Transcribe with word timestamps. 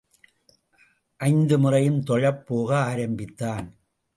ஐந்து 1.19 1.59
முறையும் 1.59 2.01
தொழப் 2.03 2.45
போக 2.45 2.77
ஆரம்பித்தான். 2.83 3.67